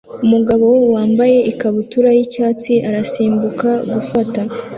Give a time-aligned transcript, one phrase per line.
[0.25, 4.41] Umugabo wambaye ikabutura y'icyatsi arasimbuka gufata